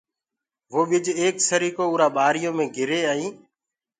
وو 0.71 0.81
ٻج 0.89 1.05
ايڪ 1.21 1.35
سريڪو 1.49 1.83
اُرآ 1.91 2.07
ٻآريو 2.15 2.51
مي 2.57 2.65
گري 2.75 2.99
ائين 3.11 3.33